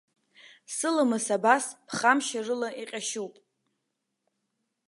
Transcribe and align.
Сыламыс 0.75 1.27
абас 1.37 1.65
ԥхамшьарыла 1.87 2.69
иҟьашьуп. 2.81 3.33